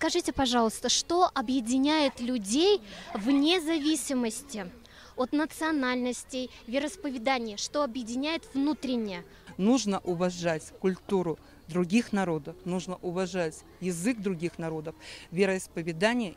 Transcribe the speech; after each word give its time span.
Скажите, 0.00 0.32
пожалуйста, 0.32 0.88
что 0.88 1.30
объединяет 1.34 2.20
людей 2.20 2.80
вне 3.14 3.60
зависимости 3.60 4.70
от 5.16 5.32
национальностей, 5.32 6.50
вероисповеданий? 6.66 7.56
Что 7.56 7.82
объединяет 7.82 8.42
внутренне? 8.54 9.24
Нужно 9.56 10.00
уважать 10.00 10.72
культуру 10.80 11.38
других 11.68 12.12
народов, 12.12 12.56
нужно 12.64 12.98
уважать 13.02 13.64
язык 13.80 14.18
других 14.18 14.58
народов, 14.58 14.94
вероисповедание. 15.30 16.34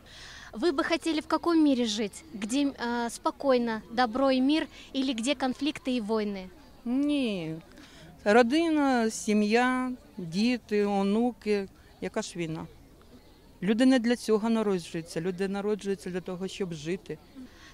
Вы 0.53 0.71
бы 0.71 0.83
хотели 0.83 1.21
в 1.21 1.27
каком 1.27 1.63
мире 1.63 1.85
жить? 1.85 2.23
Где 2.33 2.71
э, 2.71 3.09
спокойно, 3.11 3.83
добро 3.91 4.31
и 4.31 4.39
мир 4.39 4.67
или 4.93 5.13
где 5.13 5.35
конфликты 5.35 5.97
и 5.97 6.01
войны? 6.01 6.49
Ні. 6.85 7.55
Родина, 8.23 9.09
сім'я, 9.09 9.91
діти, 10.17 10.85
онуки. 10.85 11.67
Яка 12.01 12.21
ж 12.21 12.33
війна? 12.35 12.65
Люди 13.64 13.86
не 13.86 13.98
для 13.98 14.16
цього 14.16 14.50
народжуються. 14.50 15.20
Люди 15.20 15.48
народжуються 15.48 16.10
для 16.10 16.20
того, 16.20 16.48
щоб 16.48 16.72
жити. 16.72 17.18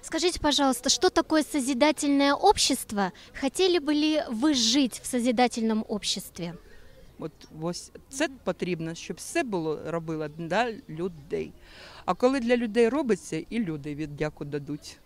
Скажите, 0.01 0.39
пожалуйста, 0.39 0.89
что 0.89 1.09
такое 1.09 1.43
созидательное 1.43 2.33
общество? 2.33 3.11
Хотели 3.41 3.79
бы 3.79 3.93
ли 3.93 4.23
вы 4.29 4.53
жить 4.53 4.99
в 5.03 5.05
созидательном 5.05 5.85
обществе? 5.87 6.53
От 7.19 7.31
ось 7.61 7.91
це 8.09 8.27
потрібно, 8.43 8.95
щоб 8.95 9.17
все 9.17 9.43
було 9.43 9.79
робило 9.85 10.27
для 10.27 10.73
людей. 10.89 11.51
А 12.05 12.13
коли 12.13 12.39
для 12.39 12.57
людей 12.57 12.89
робиться, 12.89 13.43
і 13.49 13.59
люди 13.59 13.95
віддяку 13.95 14.45
дадуть. 14.45 14.97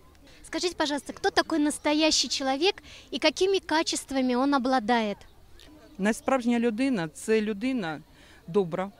Скажите, 0.44 0.76
пожалуйста, 0.76 1.14
кто 1.14 1.30
такой 1.32 1.60
настоящий 1.60 2.30
человек 2.30 2.84
и 3.14 3.20
какими 3.20 3.60
качествами 3.60 4.36
он 4.36 4.54
обладает? 4.54 5.18
Найсправжня 5.98 6.60
людина 6.60 7.08
це 7.08 7.42
людина 7.42 8.02
добра, 8.48 8.92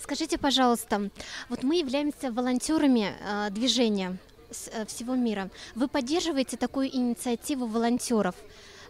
Скажите, 0.00 0.38
пожалуйста, 0.38 1.10
вот 1.48 1.62
мы 1.62 1.76
являемся 1.78 2.30
волонтерами 2.32 3.12
э, 3.20 3.50
движения 3.50 4.16
с- 4.50 4.68
э, 4.72 4.84
всего 4.86 5.14
мира. 5.16 5.50
Вы 5.74 5.88
поддерживаете 5.88 6.56
такую 6.56 6.88
инициативу 6.94 7.66
волонтеров 7.66 8.34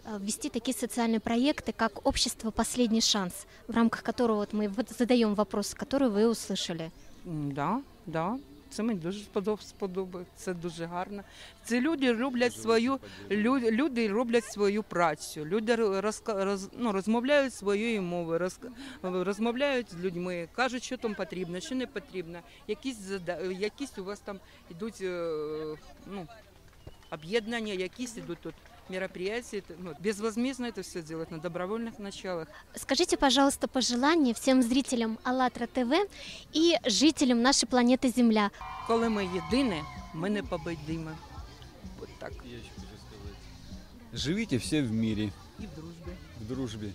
э, 0.05 0.17
ввести 0.19 0.49
такие 0.49 0.75
социальные 0.77 1.19
проекты, 1.19 1.73
как 1.73 2.05
общество 2.07 2.51
«Последний 2.51 3.01
шанс», 3.01 3.33
в 3.67 3.75
рамках 3.75 4.03
которого 4.03 4.37
вот 4.37 4.53
мы 4.53 4.71
задаем 4.97 5.35
вопросы, 5.35 5.75
которые 5.75 6.09
вы 6.09 6.29
услышали. 6.29 6.91
Да, 7.25 7.81
да. 8.05 8.39
Це 8.69 8.83
мені 8.83 8.99
дуже 8.99 9.19
сподоб- 9.19 9.61
сподобається. 9.61 10.33
Це 10.35 10.53
дуже 10.53 10.85
гарно. 10.85 11.23
Це 11.63 11.81
люди 11.81 12.13
роблять 12.13 12.53
свою 12.53 12.99
лю- 13.29 13.71
люди 13.71 14.07
роблять 14.07 14.45
свою 14.45 14.83
працю. 14.83 15.45
Люди 15.45 15.75
розка- 15.75 16.43
роз, 16.45 16.69
ну, 16.77 16.91
розмовляють 16.91 17.53
своєю 17.53 18.01
мовою, 18.01 18.39
роз, 18.39 18.59
розмовляють 19.01 19.91
з 19.91 19.99
людьми, 19.99 20.47
кажуть, 20.55 20.83
що 20.83 20.97
там 20.97 21.15
потрібно, 21.15 21.59
що 21.59 21.75
не 21.75 21.87
потрібно. 21.87 22.39
Якісь 22.67 22.97
якісь 23.59 23.97
у 23.97 24.03
вас 24.03 24.19
там 24.19 24.39
йдуть 24.71 25.01
е, 25.01 25.31
ну, 26.07 26.27
об'єднання, 27.11 27.73
якісь 27.73 28.17
ідуть 28.17 28.37
тут 28.41 28.53
мероприятия. 28.90 29.62
Ну, 29.78 29.92
безвозмездно 30.00 30.70
це 30.70 30.80
все 30.80 31.02
делать 31.02 31.30
на 31.30 31.38
добровольних 31.38 31.98
началах. 31.98 32.48
Скажите, 32.76 33.16
пожалуйста, 33.16 33.66
пожелания 33.68 34.32
всем 34.32 34.62
зрителям 34.62 35.18
АЛЛАТРА 35.22 35.66
ТВ 35.66 35.92
и 36.56 36.74
жителям 36.86 37.42
нашей 37.42 37.68
планеты 37.68 38.12
Земля. 38.12 38.50
Коли 38.86 39.08
ми 39.08 39.28
єдині, 39.34 39.82
ми 40.14 40.30
не 40.30 40.42
победимо. 40.42 41.10
От 42.00 42.08
так. 42.18 42.32
Я 42.44 42.58
еще 42.58 42.68
хочу 42.76 42.86
сказать. 43.08 43.38
Живите 44.12 44.56
все 44.56 44.82
в 44.82 44.92
мире, 44.92 45.22
І 45.58 45.62
в 45.66 45.74
дружбі. 45.76 46.12
в 46.40 46.48
дружбе. 46.48 46.86